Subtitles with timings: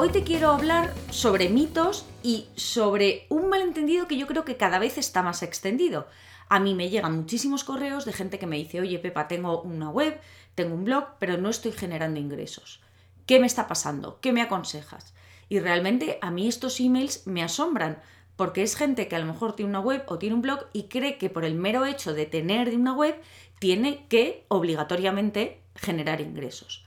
[0.00, 4.78] Hoy te quiero hablar sobre mitos y sobre un malentendido que yo creo que cada
[4.78, 6.06] vez está más extendido.
[6.48, 9.90] A mí me llegan muchísimos correos de gente que me dice, oye Pepa, tengo una
[9.90, 10.20] web,
[10.54, 12.80] tengo un blog, pero no estoy generando ingresos.
[13.26, 14.20] ¿Qué me está pasando?
[14.20, 15.14] ¿Qué me aconsejas?
[15.48, 18.00] Y realmente a mí estos emails me asombran,
[18.36, 20.84] porque es gente que a lo mejor tiene una web o tiene un blog y
[20.84, 23.16] cree que por el mero hecho de tener una web
[23.58, 26.84] tiene que obligatoriamente generar ingresos.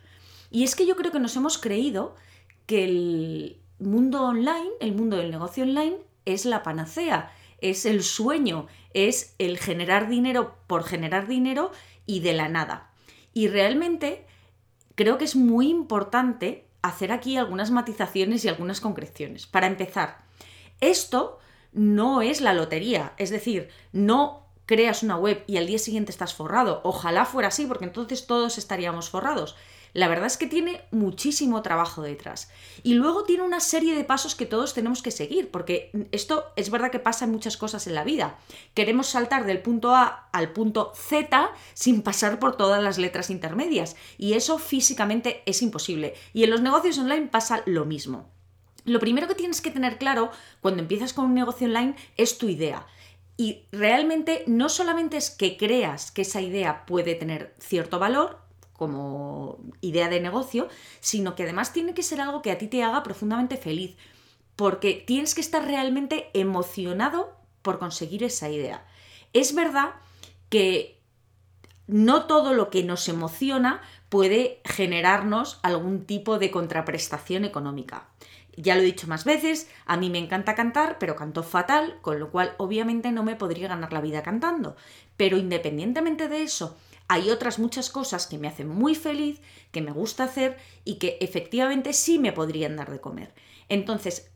[0.50, 2.16] Y es que yo creo que nos hemos creído
[2.66, 8.68] que el mundo online, el mundo del negocio online, es la panacea, es el sueño,
[8.94, 11.72] es el generar dinero por generar dinero
[12.06, 12.92] y de la nada.
[13.34, 14.26] Y realmente
[14.95, 19.48] creo que es muy importante hacer aquí algunas matizaciones y algunas concreciones.
[19.48, 20.23] Para empezar,
[20.80, 21.40] esto
[21.72, 26.34] no es la lotería, es decir, no creas una web y al día siguiente estás
[26.34, 26.81] forrado.
[26.84, 29.56] Ojalá fuera así, porque entonces todos estaríamos forrados.
[29.94, 32.50] La verdad es que tiene muchísimo trabajo detrás.
[32.84, 36.70] Y luego tiene una serie de pasos que todos tenemos que seguir, porque esto es
[36.70, 38.38] verdad que pasa en muchas cosas en la vida.
[38.73, 43.95] Queremos saltar del punto A al punto Z sin pasar por todas las letras intermedias.
[44.17, 46.14] Y eso físicamente es imposible.
[46.34, 48.30] Y en los negocios online pasa lo mismo.
[48.86, 50.31] Lo primero que tienes que tener claro
[50.62, 52.88] cuando empiezas con un negocio online es tu idea.
[53.38, 58.41] Y realmente no solamente es que creas que esa idea puede tener cierto valor,
[58.82, 60.68] como idea de negocio,
[61.02, 63.96] sino que además tiene que ser algo que a ti te haga profundamente feliz,
[64.56, 68.84] porque tienes que estar realmente emocionado por conseguir esa idea.
[69.34, 69.92] Es verdad
[70.50, 71.00] que
[71.86, 78.08] no todo lo que nos emociona puede generarnos algún tipo de contraprestación económica.
[78.58, 82.20] Ya lo he dicho más veces, a mí me encanta cantar, pero canto fatal, con
[82.20, 84.75] lo cual obviamente no me podría ganar la vida cantando.
[85.18, 86.75] Pero independientemente de eso,
[87.11, 89.41] hay otras muchas cosas que me hacen muy feliz,
[89.73, 93.33] que me gusta hacer y que efectivamente sí me podrían dar de comer.
[93.67, 94.31] Entonces,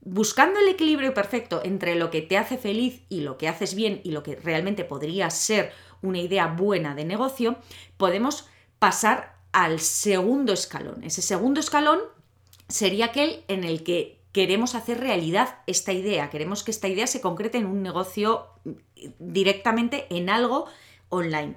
[0.00, 4.00] buscando el equilibrio perfecto entre lo que te hace feliz y lo que haces bien
[4.04, 7.56] y lo que realmente podría ser una idea buena de negocio,
[7.96, 8.46] podemos
[8.78, 11.02] pasar al segundo escalón.
[11.02, 11.98] Ese segundo escalón
[12.68, 17.20] sería aquel en el que queremos hacer realidad esta idea, queremos que esta idea se
[17.20, 18.46] concrete en un negocio
[19.18, 20.66] directamente en algo
[21.08, 21.56] online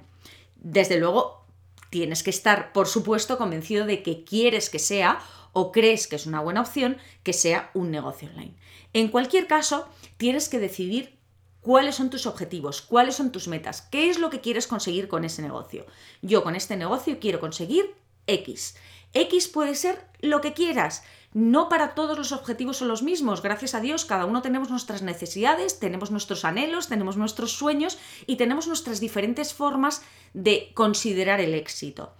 [0.64, 1.44] desde luego
[1.90, 5.20] tienes que estar, por supuesto, convencido de que quieres que sea
[5.52, 8.56] o crees que es una buena opción que sea un negocio online.
[8.94, 11.16] En cualquier caso, tienes que decidir
[11.60, 15.24] cuáles son tus objetivos, cuáles son tus metas, qué es lo que quieres conseguir con
[15.24, 15.86] ese negocio.
[16.22, 17.94] Yo con este negocio quiero conseguir
[18.26, 18.74] X.
[19.12, 21.04] X puede ser lo que quieras.
[21.34, 23.42] No para todos los objetivos son los mismos.
[23.42, 28.36] Gracias a Dios, cada uno tenemos nuestras necesidades, tenemos nuestros anhelos, tenemos nuestros sueños y
[28.36, 30.02] tenemos nuestras diferentes formas
[30.32, 32.14] de considerar el éxito.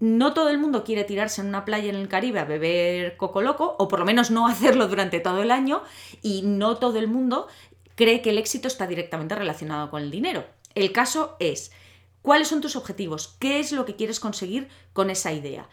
[0.00, 3.40] No todo el mundo quiere tirarse en una playa en el Caribe a beber coco
[3.40, 5.82] loco, o por lo menos no hacerlo durante todo el año,
[6.20, 7.48] y no todo el mundo
[7.94, 10.44] cree que el éxito está directamente relacionado con el dinero.
[10.74, 11.72] El caso es,
[12.20, 13.34] ¿cuáles son tus objetivos?
[13.38, 15.68] ¿Qué es lo que quieres conseguir con esa idea?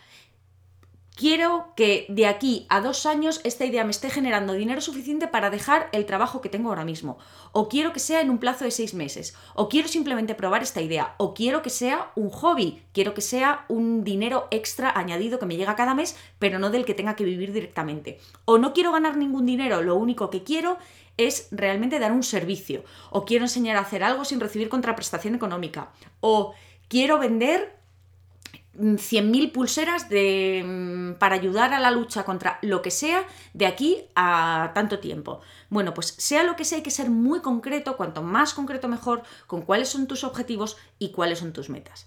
[1.19, 5.49] Quiero que de aquí a dos años esta idea me esté generando dinero suficiente para
[5.49, 7.17] dejar el trabajo que tengo ahora mismo.
[7.51, 9.35] O quiero que sea en un plazo de seis meses.
[9.53, 11.15] O quiero simplemente probar esta idea.
[11.17, 12.81] O quiero que sea un hobby.
[12.93, 16.85] Quiero que sea un dinero extra añadido que me llega cada mes, pero no del
[16.85, 18.17] que tenga que vivir directamente.
[18.45, 19.81] O no quiero ganar ningún dinero.
[19.81, 20.77] Lo único que quiero
[21.17, 22.85] es realmente dar un servicio.
[23.09, 25.91] O quiero enseñar a hacer algo sin recibir contraprestación económica.
[26.21, 26.53] O
[26.87, 27.78] quiero vender
[28.79, 34.05] 100.000 pulseras de, mm, para ayudar a la lucha contra lo que sea de aquí
[34.15, 35.41] a tanto tiempo.
[35.69, 39.23] Bueno, pues sea lo que sea, hay que ser muy concreto, cuanto más concreto mejor,
[39.47, 42.05] con cuáles son tus objetivos y cuáles son tus metas.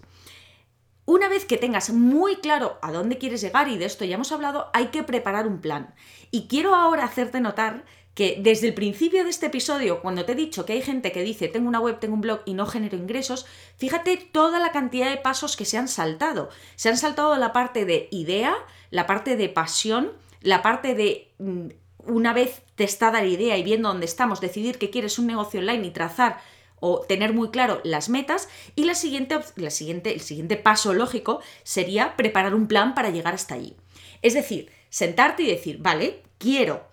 [1.05, 4.31] Una vez que tengas muy claro a dónde quieres llegar, y de esto ya hemos
[4.31, 5.93] hablado, hay que preparar un plan.
[6.31, 10.35] Y quiero ahora hacerte notar que desde el principio de este episodio, cuando te he
[10.35, 12.97] dicho que hay gente que dice tengo una web, tengo un blog y no genero
[12.97, 13.45] ingresos,
[13.77, 16.49] fíjate toda la cantidad de pasos que se han saltado.
[16.75, 18.55] Se han saltado la parte de idea,
[18.91, 20.11] la parte de pasión,
[20.41, 21.69] la parte de mm,
[22.05, 25.87] una vez testada la idea y viendo dónde estamos, decidir que quieres un negocio online
[25.87, 26.39] y trazar
[26.79, 31.39] o tener muy claro las metas y la siguiente, la siguiente, el siguiente paso lógico
[31.63, 33.77] sería preparar un plan para llegar hasta allí.
[34.21, 36.92] Es decir, sentarte y decir, vale, quiero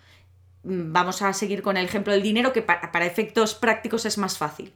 [0.62, 4.73] vamos a seguir con el ejemplo del dinero, que para, efectos prácticos es más fácil.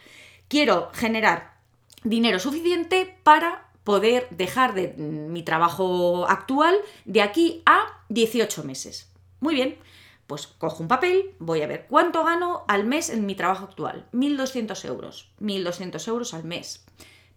[0.48, 1.54] Quiero generar
[2.02, 9.10] dinero suficiente para poder dejar de mm, mi trabajo actual de aquí a 18 meses.
[9.40, 9.78] Muy bien,
[10.26, 14.06] pues cojo un papel, voy a ver cuánto gano al mes en mi trabajo actual.
[14.12, 15.30] 1.200 euros.
[15.40, 16.84] 1.200 euros al mes.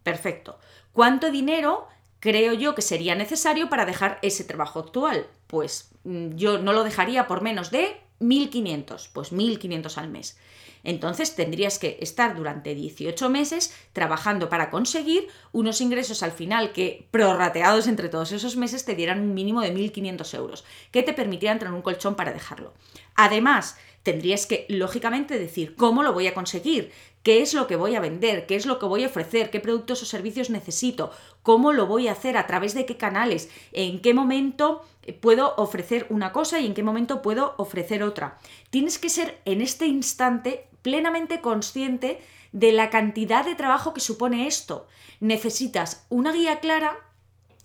[0.04, 0.58] Perfecto.
[0.94, 1.88] ¿Cuánto dinero
[2.20, 5.28] creo yo que sería necesario para dejar ese trabajo actual?
[5.48, 9.10] Pues mm, yo no lo dejaría por menos de 1.500.
[9.14, 10.38] Pues 1.500 al mes.
[10.84, 17.08] Entonces tendrías que estar durante 18 meses trabajando para conseguir unos ingresos al final que,
[17.12, 21.60] prorrateados entre todos esos meses, te dieran un mínimo de 1.500 euros, que te permitieran
[21.60, 22.74] tener un colchón para dejarlo.
[23.16, 26.94] Además, tendrías que, lógicamente, decir cómo lo voy a conseguir,
[27.28, 29.60] qué es lo que voy a vender, qué es lo que voy a ofrecer, qué
[29.60, 31.12] productos o servicios necesito,
[31.44, 34.86] cómo lo voy a hacer, a través de qué canales, en qué momento
[35.20, 38.38] puedo ofrecer una cosa y en qué momento puedo ofrecer otra.
[38.70, 42.22] Tienes que ser en este instante plenamente consciente
[42.54, 44.88] de la cantidad de trabajo que supone esto.
[45.20, 46.96] Necesitas una guía clara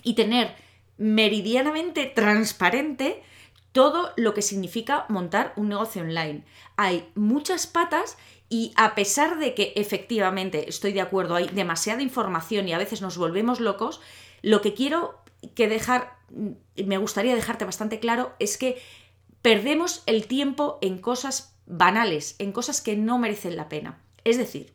[0.02, 0.56] y tener
[0.98, 3.22] meridianamente transparente
[3.70, 6.42] todo lo que significa montar un negocio online.
[6.76, 8.18] Hay muchas patas
[8.52, 13.00] y a pesar de que efectivamente estoy de acuerdo, hay demasiada información y a veces
[13.00, 14.02] nos volvemos locos,
[14.42, 15.18] lo que quiero
[15.54, 16.18] que dejar,
[16.76, 18.78] me gustaría dejarte bastante claro, es que
[19.40, 24.02] perdemos el tiempo en cosas banales, en cosas que no merecen la pena.
[24.22, 24.74] Es decir,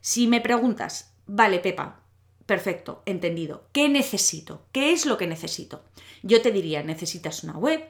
[0.00, 2.00] si me preguntas, vale, Pepa,
[2.46, 4.64] perfecto, entendido, ¿qué necesito?
[4.72, 5.84] ¿Qué es lo que necesito?
[6.22, 7.86] Yo te diría, necesitas una web,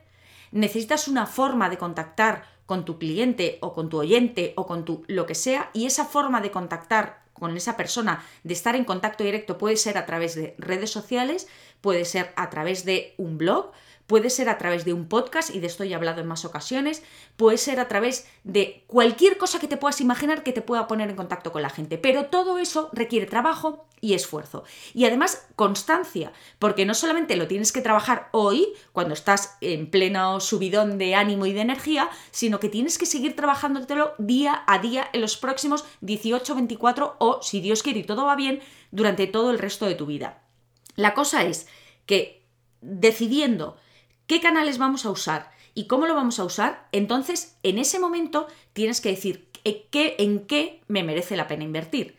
[0.50, 5.04] necesitas una forma de contactar con tu cliente o con tu oyente o con tu
[5.08, 9.24] lo que sea, y esa forma de contactar con esa persona, de estar en contacto
[9.24, 11.48] directo, puede ser a través de redes sociales,
[11.80, 13.72] puede ser a través de un blog,
[14.10, 16.44] puede ser a través de un podcast, y de esto ya he hablado en más
[16.44, 17.04] ocasiones,
[17.36, 21.10] puede ser a través de cualquier cosa que te puedas imaginar que te pueda poner
[21.10, 21.96] en contacto con la gente.
[21.96, 24.64] Pero todo eso requiere trabajo y esfuerzo.
[24.94, 30.40] Y además constancia, porque no solamente lo tienes que trabajar hoy, cuando estás en pleno
[30.40, 35.08] subidón de ánimo y de energía, sino que tienes que seguir trabajándotelo día a día
[35.12, 38.60] en los próximos 18, 24 o, si Dios quiere y todo va bien,
[38.90, 40.42] durante todo el resto de tu vida.
[40.96, 41.68] La cosa es
[42.06, 42.44] que
[42.80, 43.76] decidiendo
[44.30, 48.46] qué canales vamos a usar y cómo lo vamos a usar, entonces en ese momento
[48.72, 52.16] tienes que decir qué, en qué me merece la pena invertir.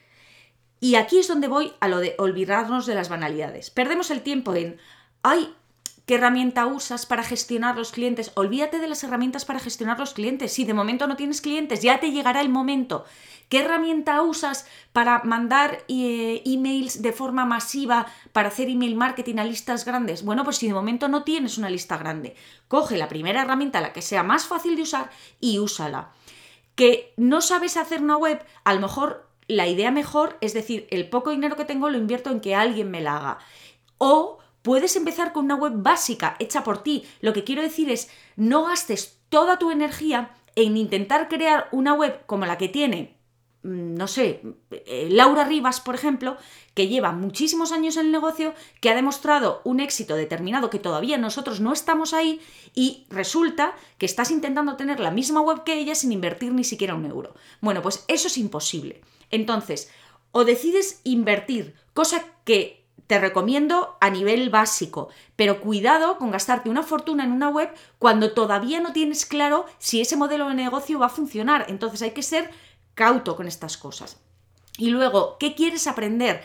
[0.81, 3.69] Y aquí es donde voy a lo de olvidarnos de las banalidades.
[3.69, 4.77] Perdemos el tiempo en,
[5.23, 5.55] ay,
[6.05, 8.31] ¿Qué herramienta usas para gestionar los clientes?
[8.35, 10.51] Olvídate de las herramientas para gestionar los clientes.
[10.51, 13.05] Si de momento no tienes clientes, ya te llegará el momento.
[13.49, 19.43] ¿Qué herramienta usas para mandar eh, emails de forma masiva para hacer email marketing a
[19.43, 20.23] listas grandes?
[20.23, 22.35] Bueno, pues si de momento no tienes una lista grande,
[22.67, 26.13] coge la primera herramienta, la que sea más fácil de usar y úsala.
[26.75, 31.09] Que no sabes hacer una web, a lo mejor la idea mejor es decir, el
[31.09, 33.37] poco dinero que tengo lo invierto en que alguien me la haga.
[33.97, 37.03] O Puedes empezar con una web básica, hecha por ti.
[37.19, 42.25] Lo que quiero decir es, no gastes toda tu energía en intentar crear una web
[42.25, 43.17] como la que tiene,
[43.63, 44.41] mm, no sé,
[44.71, 46.37] eh, Laura Rivas, por ejemplo,
[46.73, 51.17] que lleva muchísimos años en el negocio, que ha demostrado un éxito determinado que todavía
[51.17, 52.41] nosotros no estamos ahí
[52.75, 56.95] y resulta que estás intentando tener la misma web que ella sin invertir ni siquiera
[56.95, 57.33] un euro.
[57.61, 59.01] Bueno, pues eso es imposible.
[59.31, 59.89] Entonces,
[60.31, 62.80] o decides invertir, cosa que
[63.11, 67.69] te recomiendo a nivel básico, pero cuidado con gastarte una fortuna en una web
[67.99, 71.65] cuando todavía no tienes claro si ese modelo de negocio va a funcionar.
[71.67, 72.49] Entonces hay que ser
[72.93, 74.21] cauto con estas cosas.
[74.77, 76.41] Y luego, ¿qué quieres aprender?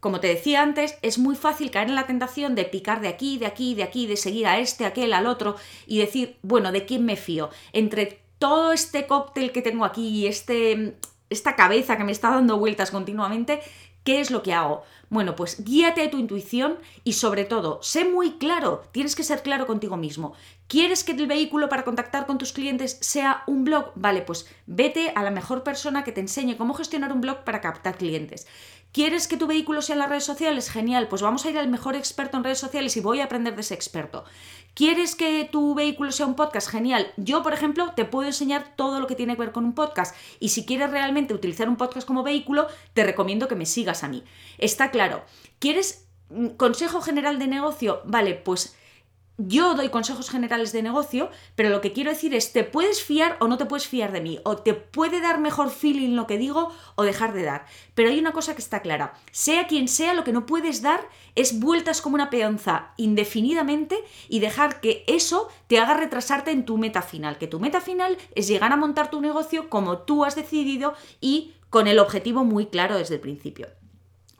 [0.00, 3.38] Como te decía antes, es muy fácil caer en la tentación de picar de aquí,
[3.38, 6.84] de aquí, de aquí, de seguir a este, aquel, al otro y decir, bueno, ¿de
[6.84, 7.48] quién me fío?
[7.72, 10.94] Entre todo este cóctel que tengo aquí y este,
[11.30, 13.62] esta cabeza que me está dando vueltas continuamente,
[14.04, 14.82] ¿qué es lo que hago?
[15.12, 19.42] Bueno, pues guíate a tu intuición y sobre todo, sé muy claro, tienes que ser
[19.42, 20.32] claro contigo mismo.
[20.68, 23.92] ¿Quieres que el vehículo para contactar con tus clientes sea un blog?
[23.94, 27.60] Vale, pues vete a la mejor persona que te enseñe cómo gestionar un blog para
[27.60, 28.46] captar clientes.
[28.92, 30.70] ¿Quieres que tu vehículo sea en las redes sociales?
[30.70, 33.54] Genial, pues vamos a ir al mejor experto en redes sociales y voy a aprender
[33.54, 34.24] de ese experto.
[34.74, 36.68] ¿Quieres que tu vehículo sea un podcast?
[36.68, 37.12] Genial.
[37.18, 40.16] Yo, por ejemplo, te puedo enseñar todo lo que tiene que ver con un podcast.
[40.40, 44.08] Y si quieres realmente utilizar un podcast como vehículo, te recomiendo que me sigas a
[44.08, 44.24] mí.
[44.56, 45.01] Está claro.
[45.58, 48.02] ¿Quieres mm, consejo general de negocio?
[48.04, 48.76] Vale, pues
[49.38, 53.36] yo doy consejos generales de negocio, pero lo que quiero decir es, te puedes fiar
[53.40, 56.38] o no te puedes fiar de mí, o te puede dar mejor feeling lo que
[56.38, 57.66] digo o dejar de dar.
[57.94, 61.08] Pero hay una cosa que está clara, sea quien sea, lo que no puedes dar
[61.34, 66.76] es vueltas como una peonza indefinidamente y dejar que eso te haga retrasarte en tu
[66.76, 70.36] meta final, que tu meta final es llegar a montar tu negocio como tú has
[70.36, 73.68] decidido y con el objetivo muy claro desde el principio.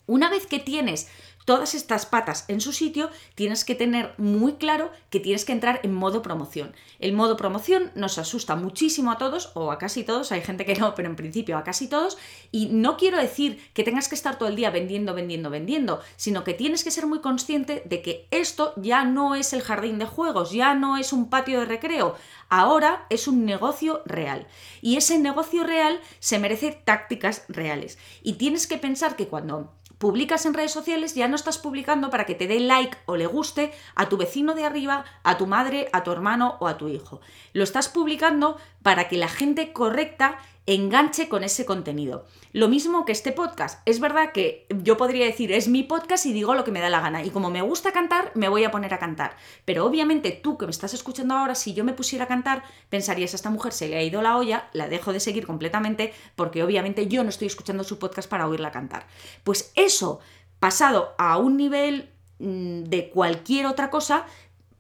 [0.07, 1.09] Una vez que tienes
[1.45, 5.81] todas estas patas en su sitio, tienes que tener muy claro que tienes que entrar
[5.83, 6.75] en modo promoción.
[6.99, 10.75] El modo promoción nos asusta muchísimo a todos, o a casi todos, hay gente que
[10.75, 12.17] no, pero en principio a casi todos,
[12.51, 16.45] y no quiero decir que tengas que estar todo el día vendiendo, vendiendo, vendiendo, sino
[16.45, 20.07] que tienes que ser muy consciente de que esto ya no es el jardín de
[20.07, 22.17] juegos, ya no es un patio de recreo,
[22.49, 24.47] ahora es un negocio real.
[24.81, 27.99] Y ese negocio real se merece tácticas reales.
[28.23, 32.27] Y tienes que pensar que cuando publicas en redes sociales, ya no estás publicando para
[32.27, 35.89] que te dé like o le guste a tu vecino de arriba, a tu madre,
[35.93, 37.21] a tu hermano o a tu hijo.
[37.53, 42.25] Lo estás publicando para que la gente correcta enganche con ese contenido.
[42.53, 43.81] Lo mismo que este podcast.
[43.87, 46.91] Es verdad que yo podría decir, es mi podcast y digo lo que me da
[46.91, 47.25] la gana.
[47.25, 49.37] Y como me gusta cantar, me voy a poner a cantar.
[49.65, 53.33] Pero obviamente tú que me estás escuchando ahora, si yo me pusiera a cantar, pensarías,
[53.33, 56.63] a esta mujer se le ha ido la olla, la dejo de seguir completamente, porque
[56.63, 59.07] obviamente yo no estoy escuchando su podcast para oírla cantar.
[59.45, 60.21] Pues eso,
[60.61, 64.27] pasado a un nivel mm, de cualquier otra cosa,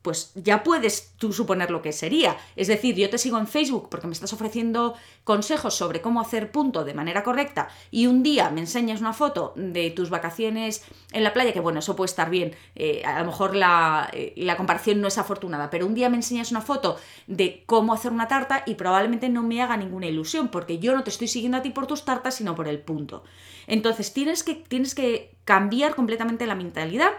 [0.02, 2.37] pues ya puedes tú suponer lo que sería.
[2.56, 4.94] Es decir, yo te sigo en Facebook porque me estás ofreciendo
[5.25, 9.52] consejos sobre cómo hacer punto de manera correcta y un día me enseñas una foto
[9.56, 13.26] de tus vacaciones en la playa, que bueno, eso puede estar bien, eh, a lo
[13.26, 16.97] mejor la, eh, la, comparación no es afortunada, pero un día me enseñas una foto
[17.28, 21.04] de cómo hacer una tarta y probablemente no me haga ninguna ilusión porque yo no
[21.04, 23.23] te estoy siguiendo a ti por tus tartas, sino por el punto.
[23.68, 27.12] Entonces tienes que, tienes que cambiar completamente la mentalidad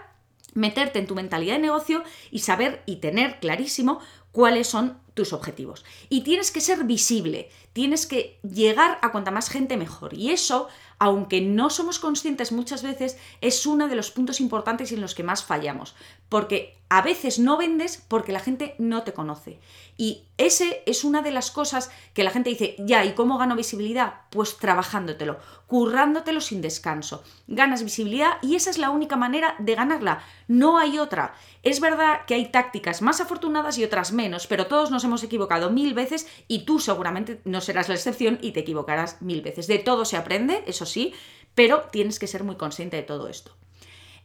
[0.53, 3.99] meterte en tu mentalidad de negocio y saber y tener clarísimo
[4.31, 5.85] cuáles son tus objetivos.
[6.09, 10.13] Y tienes que ser visible, tienes que llegar a cuanta más gente mejor.
[10.13, 10.67] Y eso,
[10.99, 15.23] aunque no somos conscientes muchas veces, es uno de los puntos importantes en los que
[15.23, 15.95] más fallamos.
[16.29, 19.59] Porque a veces no vendes porque la gente no te conoce.
[19.97, 23.55] Y ese es una de las cosas que la gente dice, ya, ¿y cómo gano
[23.55, 24.21] visibilidad?
[24.29, 27.23] Pues trabajándotelo, currándotelo sin descanso.
[27.47, 30.23] Ganas visibilidad y esa es la única manera de ganarla.
[30.47, 31.33] No hay otra.
[31.63, 35.69] Es verdad que hay tácticas más afortunadas y otras menos, pero todos nos hemos equivocado
[35.69, 39.67] mil veces y tú seguramente no serás la excepción y te equivocarás mil veces.
[39.67, 41.13] De todo se aprende, eso sí,
[41.55, 43.55] pero tienes que ser muy consciente de todo esto.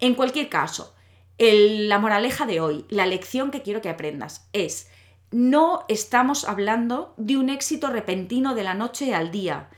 [0.00, 0.94] En cualquier caso,
[1.38, 4.90] la moraleja de hoy, la lección que quiero que aprendas es,
[5.30, 9.68] no estamos hablando de un éxito repentino de la noche al día.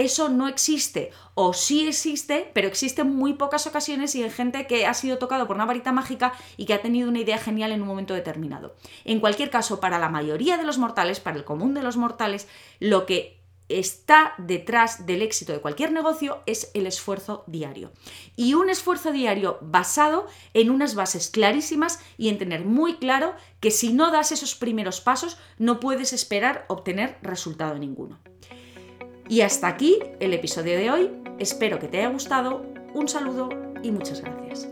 [0.00, 1.10] Eso no existe.
[1.34, 5.18] O sí existe, pero existe en muy pocas ocasiones y en gente que ha sido
[5.18, 8.14] tocado por una varita mágica y que ha tenido una idea genial en un momento
[8.14, 8.74] determinado.
[9.04, 12.48] En cualquier caso, para la mayoría de los mortales, para el común de los mortales,
[12.78, 17.92] lo que está detrás del éxito de cualquier negocio es el esfuerzo diario.
[18.36, 23.70] Y un esfuerzo diario basado en unas bases clarísimas y en tener muy claro que
[23.70, 28.18] si no das esos primeros pasos no puedes esperar obtener resultado ninguno.
[29.30, 31.10] Y hasta aquí el episodio de hoy.
[31.38, 32.66] Espero que te haya gustado.
[32.94, 33.48] Un saludo
[33.80, 34.68] y muchas gracias.